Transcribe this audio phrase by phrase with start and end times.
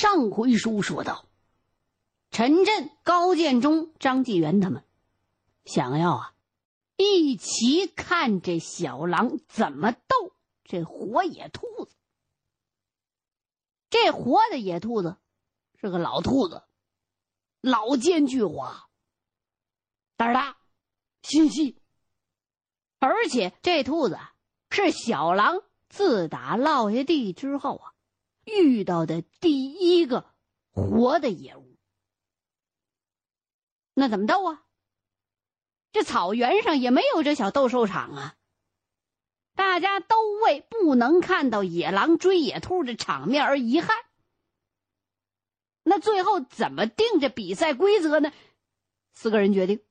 [0.00, 1.26] 上回书说到，
[2.30, 4.84] 陈震、高建忠、张纪元他们
[5.64, 6.34] 想要啊，
[6.96, 11.90] 一起看这小狼怎么斗这活野兔子。
[13.90, 15.16] 这活的野兔子
[15.80, 16.62] 是个老兔子，
[17.60, 18.84] 老奸巨猾，
[20.16, 20.58] 胆儿大，
[21.22, 21.76] 心细。
[23.00, 24.16] 而且这兔子
[24.70, 27.94] 是小狼自打落下地之后啊，
[28.48, 30.34] 遇到的第一个
[30.72, 31.76] 活的野物。
[33.94, 34.64] 那怎么斗啊？
[35.92, 38.34] 这草原上也没有这小斗兽场啊。
[39.54, 43.96] 大家都为不能看到野狼追野兔的场面而遗憾。
[45.82, 48.32] 那最后怎么定这比赛规则呢？
[49.14, 49.82] 四个人决定，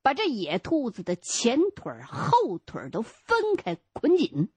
[0.00, 4.50] 把这野兔子的前腿、后腿都分开捆紧，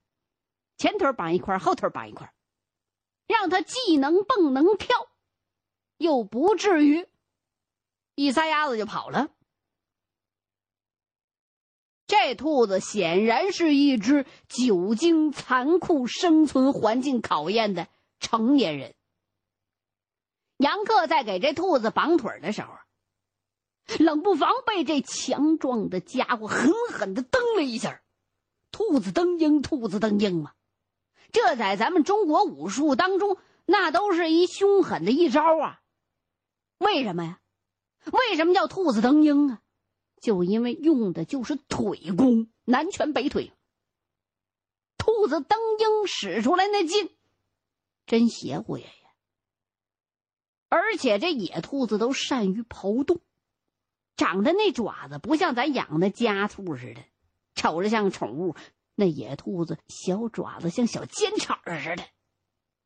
[0.77, 2.33] 前腿绑一块，后腿绑一块，
[3.29, 5.07] 让他既能蹦能跳，
[5.97, 7.07] 又不至于
[8.15, 9.29] 一撒丫子就跑了。
[12.07, 17.87] 这兔子显然是一只久经残酷生存环境考验的
[18.19, 18.95] 成年人。
[20.57, 22.73] 杨克在给这兔子绑腿的时候，
[23.99, 28.01] 冷不防被这强壮的家伙狠狠的蹬了一下。
[28.71, 30.53] 兔子蹬鹰，兔子蹬鹰嘛，
[31.31, 35.81] 这在咱们中国武术当中，那都是一凶狠的一招啊。
[36.77, 37.39] 为什么呀？
[38.11, 39.61] 为什么叫兔子蹬鹰啊？
[40.21, 43.53] 就因为用的就是腿功，南拳北腿。
[44.97, 47.09] 兔子蹬鹰使出来那劲，
[48.05, 48.85] 真邪乎呀！
[50.67, 53.21] 而且这野兔子都善于刨洞，
[54.17, 57.01] 长的那爪子不像咱养的家兔似的，
[57.55, 58.55] 瞅着像宠物。
[58.99, 62.03] 那野兔子小爪子像小尖铲似的，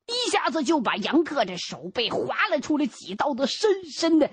[0.05, 4.29] 一下子就把杨克这手背划了出来几道的深深的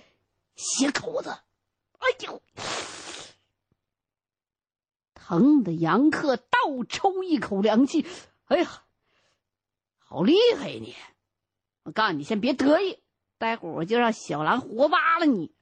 [0.56, 1.30] 血口子。
[1.30, 2.42] 哎呦！
[5.14, 6.48] 疼的杨克倒
[6.86, 8.06] 抽一口凉气。
[8.44, 8.84] 哎呀，
[9.98, 10.94] 好厉害呀你！
[11.84, 12.98] 我告诉你，先别得意，
[13.38, 15.54] 待会儿我就让小狼活扒了你。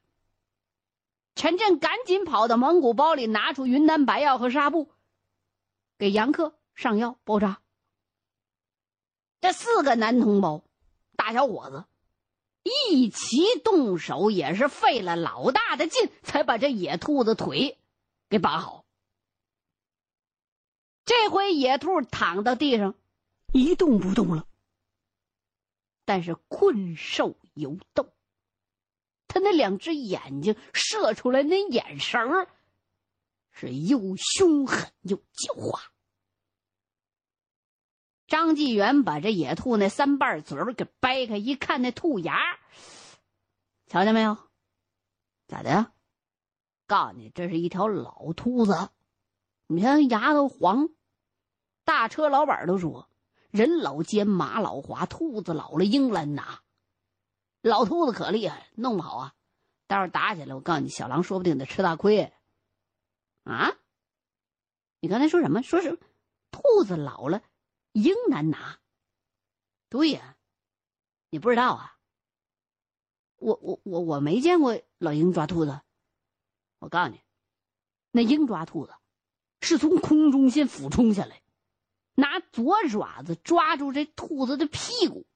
[1.37, 4.91] 陈震赶紧跑到蒙古包里拿出云南白药和纱布，
[5.99, 7.61] 给杨克上药包扎。
[9.41, 10.65] 这四个男同胞，
[11.17, 11.85] 大小伙子。
[12.63, 17.79] 一齐动手，也是费了老大的劲，才把这野兔子腿
[18.29, 18.85] 给绑好。
[21.07, 22.95] 这回野兔躺到地上，
[23.55, 24.47] 一动不动了。
[26.05, 28.13] 但是困兽犹斗，
[29.29, 32.49] 他那两只眼睛射出来那眼神儿，
[33.59, 35.81] 是又凶狠又狡猾。
[38.29, 42.39] 张纪元把这野兔那三瓣嘴儿给掰开，一看那兔牙，
[43.87, 44.37] 瞧见没有？
[45.49, 45.93] 咋的呀？
[46.87, 48.91] 告诉你，这是一条老兔子。
[49.67, 50.89] 你看牙都黄。
[51.85, 53.09] 大车老板都说
[53.51, 56.61] ：“人老奸，马老滑，兔子老了鹰难拿。”
[57.61, 59.35] 老兔子可厉害，弄不好啊，
[59.87, 62.33] 待会儿打起来，我告诉你，小狼说不定得吃大亏。
[63.53, 63.77] 啊？
[65.01, 65.63] 你刚才说什么？
[65.63, 65.99] 说什么
[66.51, 67.43] 兔子老了？
[67.93, 68.79] 鹰难拿，
[69.89, 70.37] 对呀，
[71.31, 71.99] 你不知道啊？
[73.37, 75.81] 我我我我没见过老鹰抓兔子。
[76.81, 77.21] 我告诉你，
[78.11, 78.95] 那鹰抓兔子
[79.61, 81.43] 是从空中先俯冲下来，
[82.15, 85.27] 拿左爪子抓住这兔子的屁股，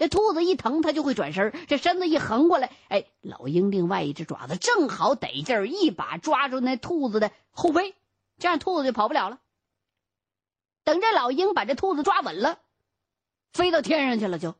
[0.00, 7.94] 这兔子一疼，它就会转身，这身子一横过来，哎，老鹰另外一只爪子正好得劲儿，一把抓住那兔子的后背，
[8.38, 9.40] 这样兔子就跑不了了。
[10.84, 12.60] 等这老鹰把这兔子抓稳了，
[13.52, 14.54] 飞到天上去了，就，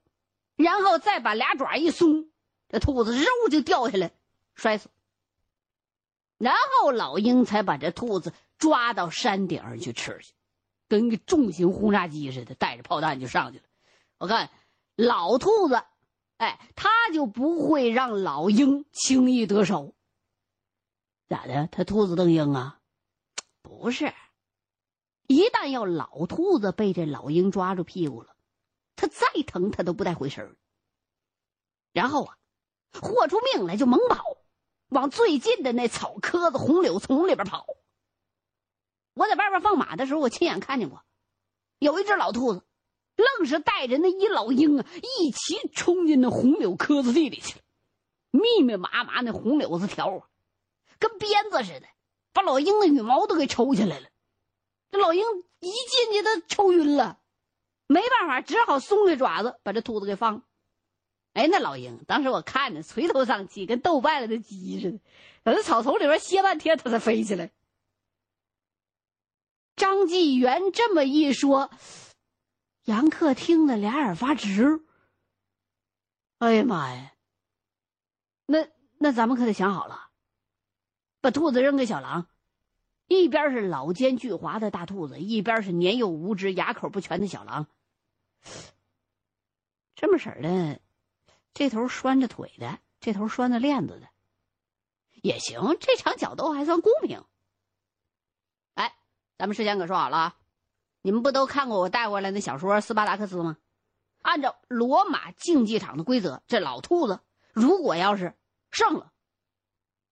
[0.57, 2.29] 然后再把俩爪一松，
[2.69, 4.11] 这兔子肉就掉下来，
[4.55, 4.91] 摔死。
[6.37, 6.53] 然
[6.83, 10.35] 后老鹰才把这兔子抓到山顶上去吃去，
[10.87, 13.65] 跟个重型轰炸机似的，带着炮弹就上去了。
[14.19, 14.51] 我看
[15.01, 15.83] 老兔子，
[16.37, 19.95] 哎，他就不会让老鹰轻易得手。
[21.29, 21.69] 咋的？
[21.69, 22.81] 他兔子蹬鹰啊？
[23.63, 24.13] 不是。
[25.27, 28.35] 一旦要老兔子被这老鹰抓住屁股了，
[28.97, 30.57] 它再疼它都不带回神儿。
[31.93, 32.37] 然后啊，
[32.93, 34.25] 豁出命来就猛跑，
[34.89, 37.65] 往最近的那草棵子、红柳丛里边跑。
[39.15, 41.05] 我在外边放马的时候，我亲眼看见过，
[41.79, 42.65] 有一只老兔子，
[43.21, 44.87] 愣是带着那一老鹰啊，
[45.19, 47.61] 一起冲进那红柳棵子地里去了。
[48.31, 50.27] 密密麻麻那红柳子条啊，
[50.99, 51.87] 跟鞭子似的，
[52.33, 54.09] 把老鹰的羽毛都给抽下来了。
[54.91, 55.25] 这老鹰
[55.61, 57.19] 一进去，它抽晕了，
[57.87, 60.43] 没办法，只好松开爪子，把这兔子给放。
[61.33, 64.99] 哎，那老鹰当时我看着垂头丧气，跟斗败了的鸡似的，
[65.45, 67.51] 在那草丛里边歇半天，它才飞起来。
[69.77, 71.71] 张纪元这么一说，
[72.85, 74.81] 杨克听得俩眼发直。
[76.39, 77.13] 哎呀妈呀！
[78.47, 78.69] 那
[78.99, 80.09] 那咱们可得想好了，
[81.21, 82.27] 把兔子扔给小狼，
[83.07, 87.67] 一边是老奸巨猾的大兔子，一边是年幼无知、牙口不全的小狼。
[89.95, 90.81] 这么式儿的。
[91.53, 94.09] 这头拴着腿的，这头拴着链子的，
[95.21, 95.77] 也行。
[95.79, 97.23] 这场角斗还算公平。
[98.75, 98.97] 哎，
[99.37, 100.40] 咱们事先可说好了啊，
[101.03, 103.57] 你们不都看过我带过来那小说《斯巴达克斯》吗？
[104.23, 107.21] 按照罗马竞技场的规则，这老兔子
[107.53, 108.35] 如果要是
[108.71, 109.13] 胜了，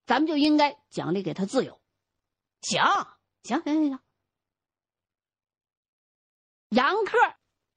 [0.07, 1.79] 咱们就应该奖励给他自由。
[2.63, 2.83] 行
[3.43, 4.01] 行行行行。
[6.71, 7.19] 杨克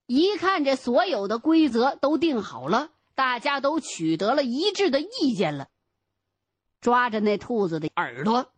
[0.06, 2.92] 一看这所有的规则都定好了。
[3.14, 5.68] 大家都取得了一致的意见了，
[6.80, 8.52] 抓着那兔子的耳朵，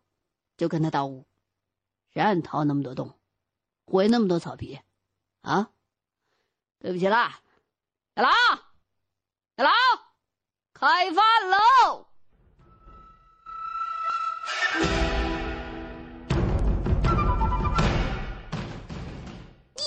[0.55, 1.25] 就跟他叨咕
[2.13, 3.17] ：“谁让你掏那么多洞，
[3.85, 4.79] 毁那么多草皮，
[5.41, 5.69] 啊？
[6.79, 7.39] 对不起啦，
[8.15, 8.31] 小狼，
[9.55, 9.73] 小狼，
[10.73, 12.07] 开饭喽！”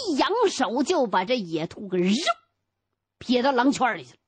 [0.08, 2.14] 一扬手就把这野兔给扔
[3.18, 4.18] 撇到狼圈里去了。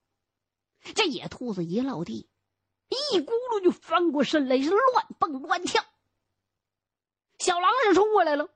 [0.94, 2.28] 这野兔子一落地，
[2.88, 5.84] 一咕噜就翻过身来，是乱蹦乱跳。
[7.38, 8.48] 小狼是冲过来了，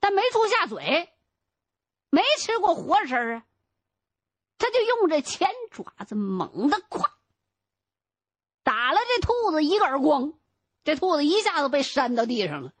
[0.00, 1.10] 但没处下嘴，
[2.10, 3.44] 没吃过活食啊。
[4.58, 7.16] 他就用这前爪子猛的跨，
[8.62, 10.32] 打了这兔子一个耳光，
[10.82, 12.74] 这兔子一下子被扇到地上了，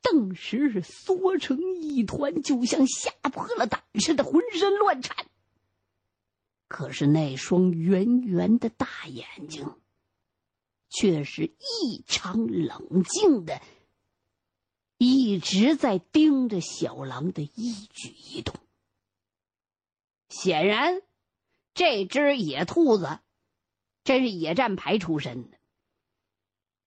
[0.00, 5.26] 顿时是缩成一团，就像吓破了胆似的，浑身乱颤。
[6.68, 9.76] 可是那双圆圆的大眼睛，
[10.88, 13.60] 却是异常冷静的，
[15.04, 18.54] 一直在盯着小狼的一举一动。
[20.30, 21.02] 显然，
[21.74, 23.18] 这只野兔子
[24.02, 25.58] 真是野战排出身的，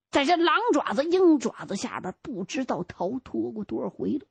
[0.09, 4.25] 在这狼爪子、鹰爪子下边，不知道逃脱过多少回了，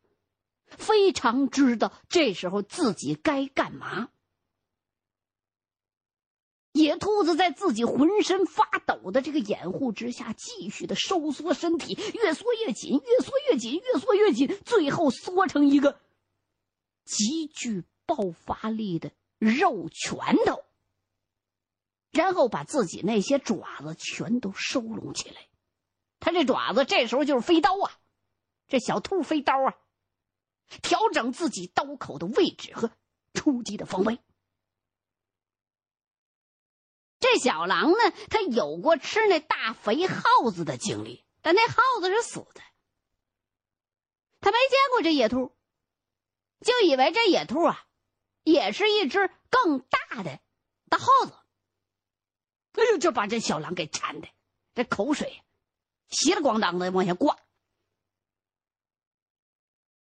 [0.67, 4.11] 非常知道这时候自己该干嘛。
[6.77, 15.99] 野兔子在自己浑身发抖的这个掩护之下，继续的收缩身体，越缩越紧，越缩越紧，越缩越紧，最后缩成一个
[17.07, 20.65] 极具爆发力的肉拳头，
[22.13, 25.37] 然后把自己那些爪子全都收拢起来。
[26.21, 27.99] 他这爪子这时候就是飞刀啊，
[28.69, 29.79] 这小兔飞刀啊，
[30.83, 32.91] 调整自己刀口的位置和
[33.33, 34.19] 出击的方位。
[37.29, 37.99] 这小狼呢，
[38.31, 42.63] 他有过吃那大肥耗子的经历，但那耗子是死的。
[44.41, 45.57] 他没见过这野兔，
[46.61, 47.85] 就以为这野兔啊，
[48.45, 50.39] 也是一只更大的
[50.89, 51.33] 大耗子。
[52.75, 54.29] 哎呦，就把这小狼给馋的，
[54.75, 55.43] 这口水
[56.09, 57.37] 稀里咣当的往下挂。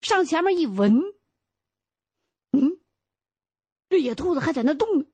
[0.02, 0.98] 上前面一闻，
[2.52, 2.80] 嗯，
[3.90, 5.11] 这野兔子还在那动呢。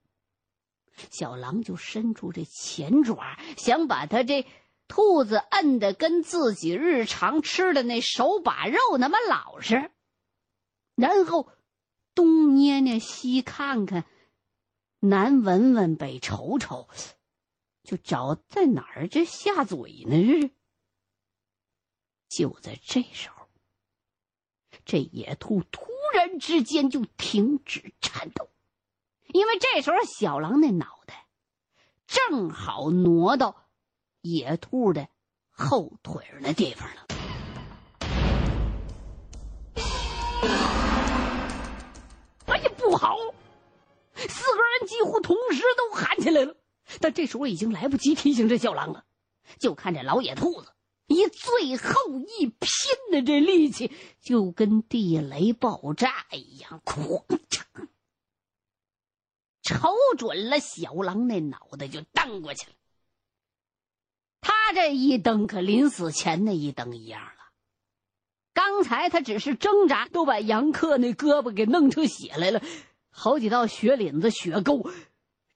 [1.12, 4.46] 小狼就伸出这前爪，想把他这
[4.88, 9.92] 兔子摁的跟自己日常吃的那手把肉那么老实，
[10.96, 11.50] 然后
[12.16, 14.06] 东捏捏西看看，
[15.00, 16.88] 南闻闻北瞅瞅，
[17.84, 20.52] 就找在哪儿这下嘴呢？
[22.30, 23.48] 就在这时候，
[24.84, 28.50] 这野兔突然之间就停止颤抖。
[29.34, 31.28] 因为这时候小狼那脑袋
[32.08, 33.68] 正好挪到
[34.22, 35.08] 野兔的
[35.50, 37.08] 后腿那地方了。
[42.46, 43.18] 哎呀，不好！
[44.16, 46.56] 四个人几乎同时都喊起来了，
[47.02, 49.04] 但这时候已经来不及提醒这小狼了。
[49.60, 50.74] 就看这老野兔子
[51.08, 52.60] 以最后一拼
[53.12, 53.92] 的这力气，
[54.22, 57.64] 就跟地雷爆炸一样，哐嚓！
[59.68, 62.74] 瞅准了小狼那脑袋就蹬过去了。
[64.40, 67.32] 他这一蹬可临死前那一蹬一样了。
[68.54, 72.62] 刚才他只是挣扎，都把杨克那胳膊给弄出血来了，
[73.10, 74.90] 好几道血领子、血沟。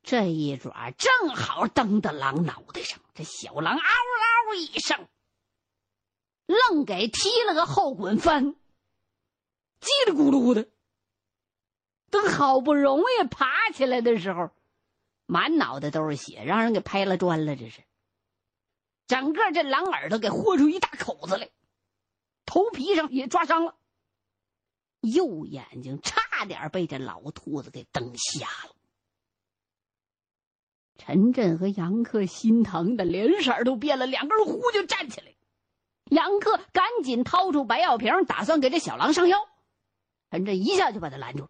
[0.03, 5.08] 这一爪正好蹬到狼脑袋上，这小狼嗷嗷一声，
[6.48, 8.56] 愣给踢了个后滚翻，
[9.80, 10.68] 叽里咕噜的。
[12.12, 14.51] 等好不容易爬起来的时候，
[15.25, 17.56] 满脑袋都是血，让人给拍了砖了。
[17.56, 17.82] 这是，
[19.08, 21.50] 整个这狼耳朵给豁出一大口子来，
[22.46, 23.75] 头皮上也抓伤了，
[25.00, 28.75] 右眼睛差点被这老兔子给蹬瞎了。
[30.98, 35.34] 陈震和杨克心疼的脸色都变了，两个人呼就站起来。
[36.10, 39.48] 杨克赶紧掏出白药瓶，打算给这小狼上药。
[40.30, 41.50] 陈震一下就把他拦住了，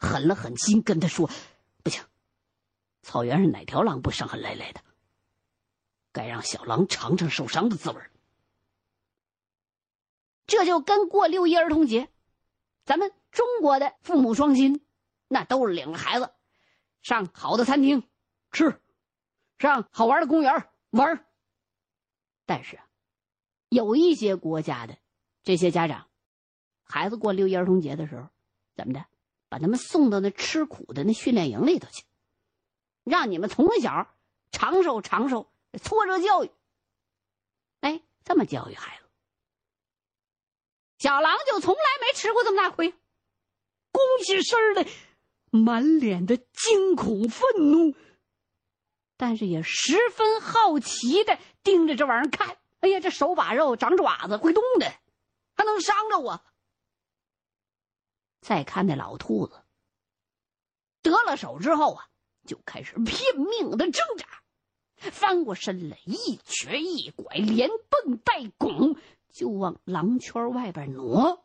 [0.00, 1.30] 狠了狠心跟他说
[1.84, 2.02] ：“不行，
[3.02, 4.80] 草原上哪条狼不伤痕累累的？
[6.10, 8.00] 该让小狼尝尝受伤的滋味。
[10.46, 12.08] 这就跟过六一儿童节，
[12.84, 14.84] 咱们中国的父母双亲，
[15.28, 16.32] 那都是领着孩子
[17.02, 18.02] 上好的餐厅。”
[18.50, 18.80] 吃，
[19.60, 21.24] 上好玩的公园玩。
[22.46, 22.80] 但是，
[23.68, 24.98] 有一些国家的
[25.44, 26.08] 这些家长，
[26.82, 28.26] 孩子过六一儿童节的时候，
[28.74, 29.06] 怎么的，
[29.50, 32.04] 把他们送到那吃苦的那训练营里头去，
[33.04, 34.08] 让你们从小
[34.52, 35.52] 长寿长寿，
[35.82, 36.50] 挫折教育。
[37.80, 39.04] 哎，这么教育孩子，
[40.98, 42.92] 小狼就从来没吃过这么大亏，
[43.90, 44.86] 弓起身来，
[45.50, 47.94] 满脸的惊恐愤怒。
[49.16, 52.56] 但是也十分好奇的盯着这玩意儿看。
[52.80, 54.90] 哎呀，这手把肉，长爪子，会动的，
[55.56, 56.42] 还能伤着我。
[58.40, 59.62] 再看那老兔子，
[61.02, 62.08] 得了手之后啊，
[62.46, 64.26] 就开始拼命的挣扎，
[64.96, 68.96] 翻过身来，一瘸一拐，连蹦带拱，
[69.30, 71.44] 就往狼圈外边挪。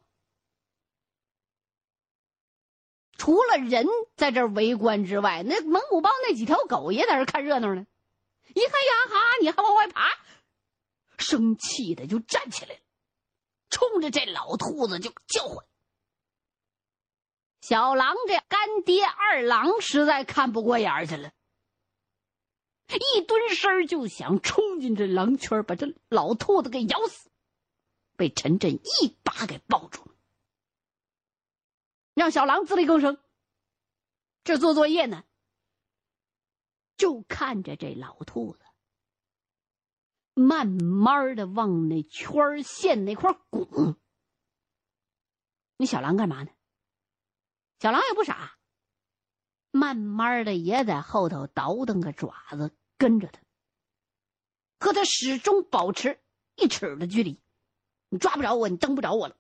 [3.18, 7.88] 除了人在这围观之外，那蒙古包那几条狗也在这看热闹呢。
[8.48, 10.10] 一看呀哈，你还往外爬，
[11.18, 12.80] 生气的就站起来了，
[13.70, 15.66] 冲着这老兔子就叫唤。
[17.67, 21.31] 小狼这干爹二郎实在看不过眼儿去了，
[22.89, 27.31] 一蹲身就想冲进这狼圈，把这老兔子给咬死，
[28.15, 30.12] 被陈震一把给抱住了。
[32.13, 33.17] 让小狼自力更生。
[34.43, 35.24] 这做作业呢，
[36.98, 38.60] 就看着这老兔子
[40.36, 43.98] 慢慢的往那圈线那块拱。
[45.77, 46.51] 那小狼干嘛呢？
[47.79, 48.58] 小狼也不傻，
[49.72, 53.41] 慢慢的也在后头倒腾个爪子跟着他，
[54.79, 56.20] 和他始终保持
[56.55, 57.39] 一尺的距离。
[58.10, 59.36] 你抓不着我，你蹬不着我了。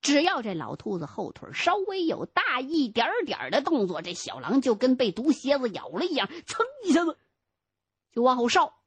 [0.00, 7.18] 只要这老兔子后腿稍微有大一点点的动作，这小狼就跟被毒蝎子咬了一样，噌一下子
[8.12, 8.80] 就往后稍。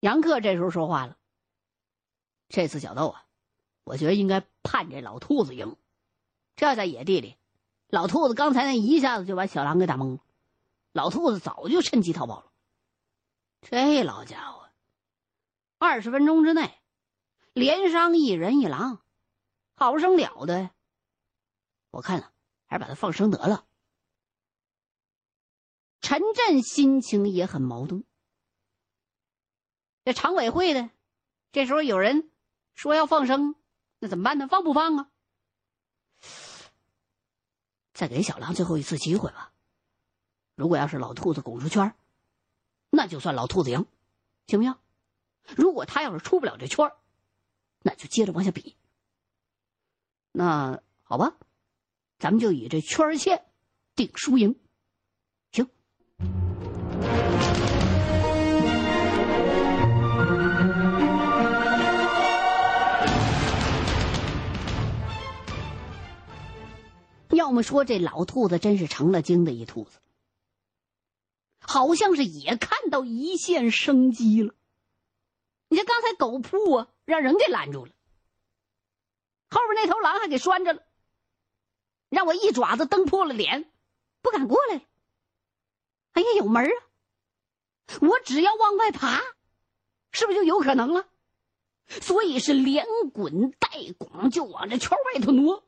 [0.00, 1.16] 杨克这时候说话了
[2.50, 3.24] ：“这次小斗啊，
[3.84, 5.76] 我觉得应该判这老兔子赢。
[6.56, 7.36] 这要在野地里，
[7.88, 10.20] 老兔子刚才那一下子就把小狼给打懵了，
[10.92, 12.52] 老兔子早就趁机逃跑了。
[13.62, 14.68] 这老家伙，
[15.78, 16.78] 二十分钟之内。”
[17.54, 19.02] 连伤一人一狼，
[19.74, 20.70] 好生了得。
[21.90, 22.32] 我看了，
[22.66, 23.66] 还是把他放生得了。
[26.00, 28.04] 陈震心情也很矛盾。
[30.02, 30.88] 这常委会的，
[31.52, 32.30] 这时候有人
[32.72, 33.54] 说要放生，
[33.98, 34.48] 那怎么办呢？
[34.48, 35.10] 放不放啊？
[38.02, 39.52] 再给小狼最后一次机会吧。
[40.56, 41.94] 如果要是老兔子拱出圈
[42.90, 43.86] 那就算老兔子赢，
[44.48, 44.76] 行不行？
[45.54, 46.90] 如果他要是出不了这圈
[47.80, 48.76] 那就接着往下比。
[50.32, 51.36] 那好吧，
[52.18, 53.46] 咱们就以这圈线
[53.94, 54.58] 定输赢。
[67.42, 69.98] 要么说这老兔子真是成了精的一兔子，
[71.58, 74.54] 好像是也看到一线生机了。
[75.66, 77.90] 你这刚才狗扑啊，让人给拦住了。
[79.50, 80.84] 后边那头狼还给拴着了，
[82.10, 83.68] 让我一爪子蹬破了脸，
[84.20, 84.82] 不敢过来了。
[86.12, 86.78] 哎呀，有门啊！
[88.02, 89.20] 我只要往外爬，
[90.12, 91.08] 是不是就有可能了？
[91.88, 93.68] 所以是连滚带
[93.98, 95.64] 拱就往这圈外头挪。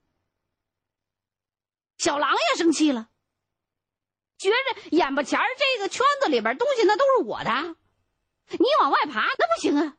[2.04, 3.08] 小狼也生气了，
[4.36, 7.76] 觉着眼巴前这个圈子里边东西那都是我的。
[8.50, 9.96] 你往外爬那不行啊！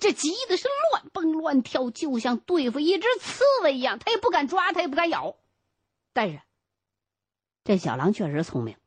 [0.00, 3.98] 这急的是乱蹦乱跳，就像对付一只刺猬一样。
[3.98, 5.36] 他也不敢抓，他也不敢咬。
[6.14, 6.40] 但是，
[7.64, 8.78] 这小狼确实聪明，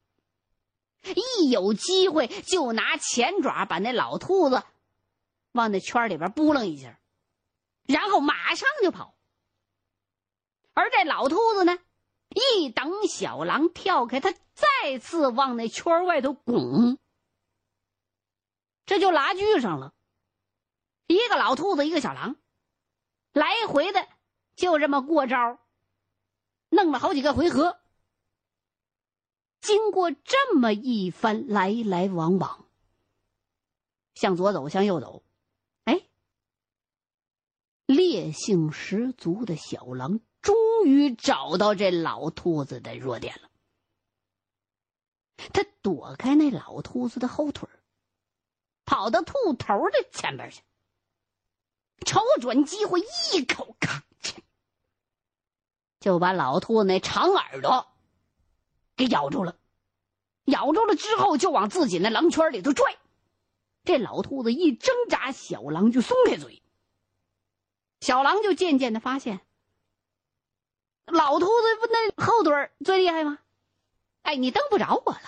[1.04, 4.63] 一有机会就拿前爪把那老兔子
[5.52, 7.00] 往那圈里边扑棱一下，
[7.86, 9.16] 然后马上就跑。
[10.74, 11.78] 而这老兔子呢，
[12.34, 16.98] 一等小狼跳开，他再次往那圈外头拱，
[18.86, 19.94] 这就拉锯上了。
[21.08, 22.36] 一个老兔子，一个小狼，
[23.34, 24.08] 来回的
[24.56, 25.60] 就这么过招，
[26.70, 27.80] 弄了好几个回合。
[29.62, 32.66] 经过这么一番来来往往，
[34.16, 35.24] 向左走，向右走，
[35.86, 36.02] 哎，
[37.86, 40.20] 烈性十足的小狼。
[40.42, 43.50] 终终于找到这老兔子的弱点了。
[45.54, 47.70] 他躲开那老兔子的后腿
[48.84, 50.62] 跑到兔头的前边去，
[52.06, 54.36] 瞅准机会，一口咔嚓，
[56.02, 57.88] 就把老兔子那长耳朵
[58.98, 59.56] 给咬住了。
[60.44, 62.98] 咬住了之后，就往自己那狼圈里头拽。
[63.86, 66.62] 这老兔子一挣扎，小狼就松开嘴。
[68.02, 69.40] 小狼就渐渐的发现。
[71.06, 73.40] 老兔子不那后腿最厉害吗？
[74.24, 75.20] 哎，你瞪不着我了，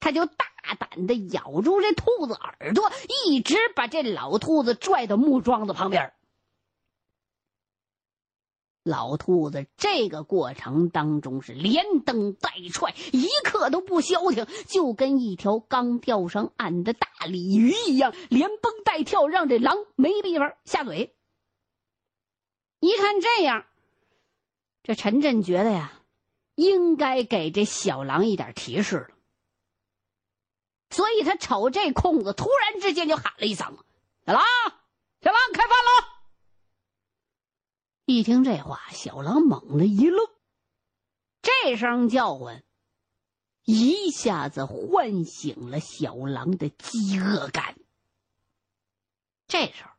[0.00, 0.46] 他就大
[0.78, 2.90] 胆的咬住这兔子耳朵，
[3.26, 6.14] 一直把这老兔子拽到木桩子旁边。
[8.84, 21.14] 老兔子这个过程当中是连蹬带踹，一刻都不消停，就跟一条刚钓上岸的大鲤鱼一样，连蹦带跳，让这狼没地方下嘴。
[22.80, 23.66] 一看这样。
[24.88, 25.92] 这陈震觉得呀，
[26.54, 29.10] 应该给这小狼一点提示了，
[30.88, 33.76] 所以他瞅这空子，突然之间就喊了一嗓
[34.24, 34.42] ：“小狼，
[35.20, 36.22] 小狼，开饭了！”
[38.06, 40.26] 一听这话，小狼猛地一愣，
[41.42, 42.64] 这声叫唤
[43.64, 47.76] 一下子唤醒了小狼的饥饿感。
[49.48, 49.90] 这时候，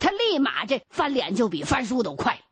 [0.00, 2.42] 他立马这翻脸就比翻书都快。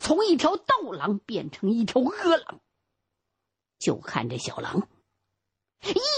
[0.00, 2.60] 从一条斗狼变成一条恶狼，
[3.78, 4.88] 就看这小狼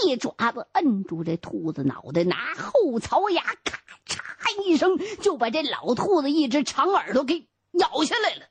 [0.05, 8.49] 一爪子摁住这兔子脑袋，拿后槽牙咔嚓一声就把这老兔子一只长耳朵给咬下来了，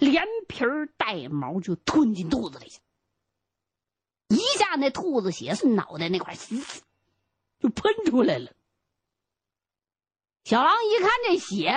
[0.00, 0.64] 连皮
[0.96, 2.80] 带毛就吞进肚子里去。
[4.28, 6.82] 一下那兔子血从脑袋那块嘶嘶
[7.60, 8.52] 就喷出来了。
[10.42, 11.72] 小狼一看这血。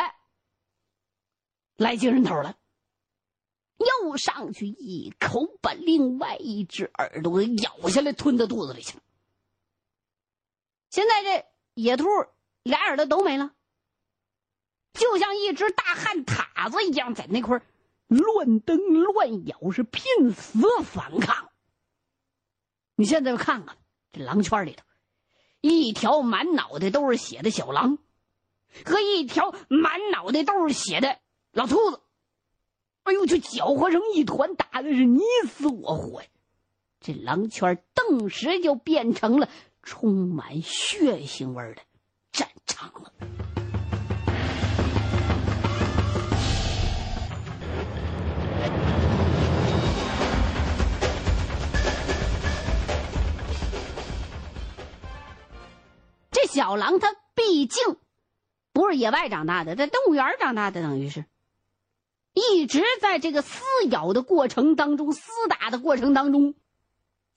[1.77, 2.57] 来精神头了，
[3.77, 9.03] 又上去一口把另外一只耳朵给咬下来，吞到肚子里去了。
[10.89, 12.05] 现在这野兔
[12.63, 13.53] 俩耳朵都没了，
[14.93, 17.61] 就像一只大旱獭子一样，在那块
[18.07, 21.51] 乱蹬乱咬，是拼死反抗。
[22.95, 23.77] 你现在看看
[24.11, 24.83] 这狼圈里头，
[25.61, 27.99] 一条满脑袋都是血的小狼，
[28.83, 31.19] 和一条满脑袋都是血的。
[31.57, 31.99] 老兔子，
[33.01, 36.27] 哎呦，就搅和成一团，打的是你死我活呀！
[36.99, 39.49] 这狼圈顿时就变成了
[39.81, 41.81] 充满血腥味的
[42.31, 43.11] 战场了。
[56.29, 57.97] 这小狼，它毕竟
[58.73, 61.25] 不是野外长大的，在动物园长大的，等于是。
[62.37, 66.53] 一直在这个撕咬的过程当中，厮打的过程当中，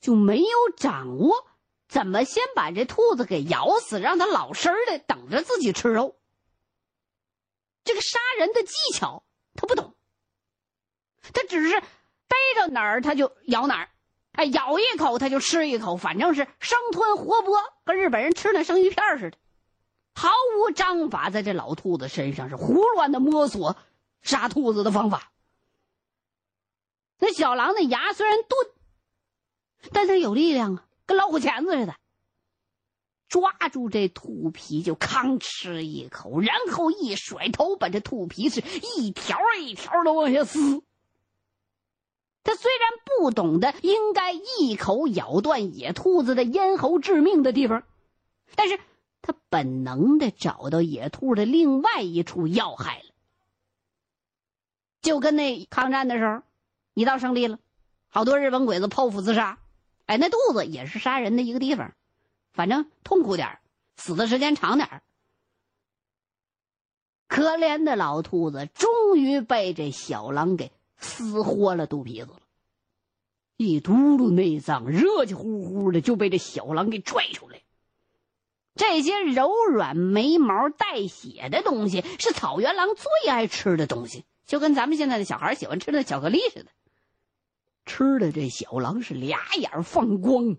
[0.00, 1.46] 就没有掌握
[1.88, 6.16] 怎么先把这兔子给咬死，让它老实的等着自己吃肉。
[7.82, 9.94] 这个杀人的技巧他不懂，
[11.32, 13.88] 他只是逮着哪儿他就咬哪儿，
[14.32, 19.38] 哎，咬一口他就吃一口，反正是生吞活剥，跟日本人吃那生鱼片似的，
[20.14, 23.76] 毫无章法，在这老兔子身上是胡乱的摸索。
[24.22, 25.32] 杀兔子的方法，
[27.18, 31.94] 那小狼的牙虽然钝，但它有力量啊，跟老虎钳子似的。
[33.28, 38.60] 抓住这兔皮就吭吃一口，然后一甩头，把这兔皮是
[38.98, 40.82] 一条一条的往下撕。
[42.42, 47.84] 他虽然不懂得应该一口咬断野兔子的咽喉致命的地方，
[48.56, 48.80] 但是
[49.22, 53.09] 他本能的找到野兔的另外一处要害了。
[55.02, 56.42] 就跟那抗战的时候，
[56.94, 57.58] 一到胜利了，
[58.08, 59.58] 好多日本鬼子剖腹自杀，
[60.06, 61.94] 哎，那肚子也是杀人的一个地方，
[62.52, 63.58] 反正痛苦点
[63.96, 65.02] 死的时间长点
[67.28, 72.40] 可怜的老兔子终于被这小狼给撕豁了肚皮子了，
[73.56, 77.60] 一嘟噜内脏热气呼呼的就被这小狼给拽出来。
[78.74, 84.24] 这些柔软、没毛、带血的东西是草原狼最爱吃的东西。
[84.50, 86.72] 就跟咱们现在的小孩喜欢吃的巧克力似的。
[87.86, 90.56] 吃的这小狼是俩眼放光，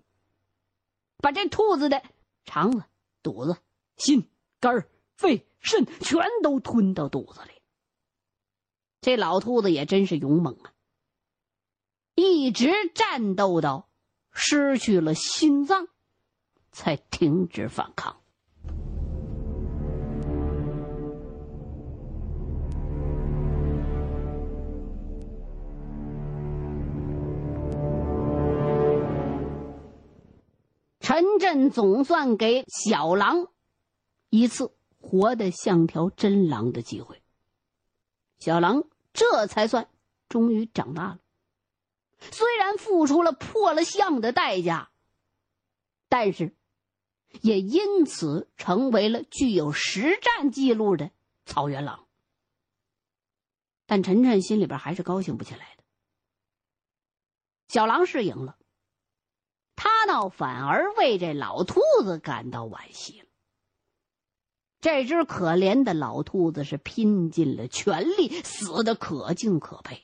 [1.17, 2.01] 把这兔子的
[2.45, 2.85] 肠子、
[3.21, 3.57] 肚子、
[3.97, 4.29] 心、
[4.61, 7.61] 肝、肺、肾全都吞到肚子里。
[9.01, 10.71] 这老兔子也真是勇猛啊！
[12.15, 13.89] 一直战斗到
[14.31, 15.89] 失去了心脏，
[16.71, 18.20] 才停止反抗。
[31.01, 33.47] 陈震总算给小狼
[34.29, 37.21] 一次活得像条真狼的机会，
[38.39, 39.89] 小狼这才算
[40.29, 41.19] 终于长大了。
[42.19, 44.91] 虽然付出了破了相的代价，
[46.07, 46.55] 但是
[47.41, 51.09] 也因此成为了具有实战记录的
[51.45, 52.07] 草原狼。
[53.87, 55.83] 但陈晨心里边还是高兴不起来的。
[57.67, 58.57] 小狼是赢了，
[59.83, 63.25] 他倒反而为这老兔子感到惋惜了。
[64.79, 70.03] 这只可怜的老兔子是拼尽了全力，死的可敬可佩。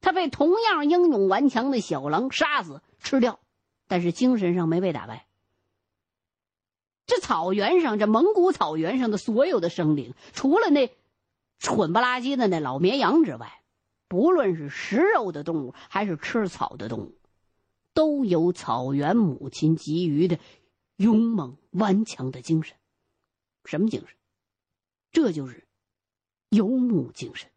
[0.00, 3.40] 他被同样英勇顽强的小狼杀死吃掉，
[3.88, 5.26] 但是精神上没被打败。
[7.04, 10.88] 这草原上，这蒙古草原上的所有的生灵，除了那
[11.58, 13.60] 蠢不拉几的那老绵羊之外，
[14.06, 17.18] 不论是食肉的动物还是吃草的动物，
[17.94, 20.38] 都有草原母亲给予的
[20.96, 22.76] 勇猛顽强的精神。
[23.64, 24.16] 什么精神？
[25.10, 25.66] 这就是
[26.48, 27.50] 游牧精神。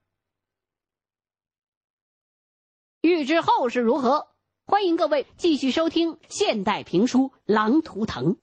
[3.01, 4.27] 欲知后事如何，
[4.65, 8.33] 欢迎各位继续收听现代评书《狼图腾》。